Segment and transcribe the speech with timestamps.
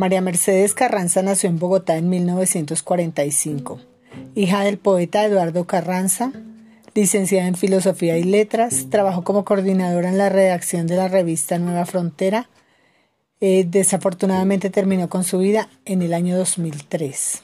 [0.00, 3.80] María Mercedes Carranza nació en Bogotá en 1945,
[4.34, 6.32] hija del poeta Eduardo Carranza,
[6.94, 11.84] licenciada en Filosofía y Letras, trabajó como coordinadora en la redacción de la revista Nueva
[11.84, 12.48] Frontera.
[13.42, 17.42] Eh, desafortunadamente terminó con su vida en el año 2003.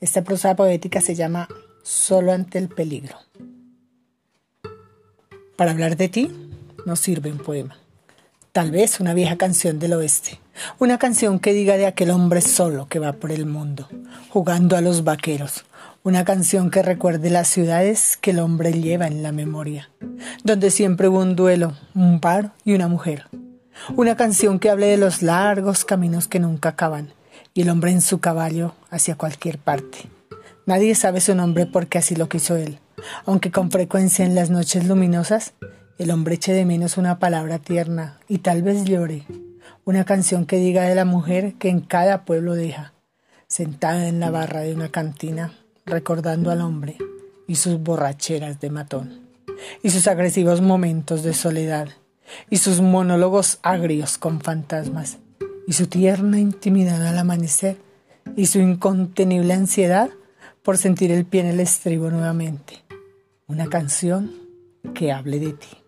[0.00, 1.46] Esta prosa poética se llama
[1.82, 3.18] Solo ante el peligro.
[5.56, 6.32] Para hablar de ti
[6.86, 7.76] no sirve un poema.
[8.56, 10.40] Tal vez una vieja canción del oeste.
[10.78, 13.86] Una canción que diga de aquel hombre solo que va por el mundo,
[14.30, 15.66] jugando a los vaqueros.
[16.04, 19.90] Una canción que recuerde las ciudades que el hombre lleva en la memoria,
[20.42, 23.26] donde siempre hubo un duelo, un par y una mujer.
[23.94, 27.12] Una canción que hable de los largos caminos que nunca acaban
[27.52, 30.08] y el hombre en su caballo hacia cualquier parte.
[30.64, 32.78] Nadie sabe su nombre porque así lo quiso él,
[33.26, 35.52] aunque con frecuencia en las noches luminosas
[35.98, 39.24] el hombre eche de menos una palabra tierna y tal vez llore,
[39.84, 42.92] una canción que diga de la mujer que en cada pueblo deja,
[43.46, 45.54] sentada en la barra de una cantina,
[45.86, 46.98] recordando al hombre
[47.46, 49.20] y sus borracheras de matón,
[49.82, 51.88] y sus agresivos momentos de soledad,
[52.50, 55.18] y sus monólogos agrios con fantasmas,
[55.66, 57.78] y su tierna intimidad al amanecer,
[58.36, 60.10] y su incontenible ansiedad
[60.62, 62.82] por sentir el pie en el estribo nuevamente.
[63.46, 64.32] Una canción
[64.94, 65.85] que hable de ti.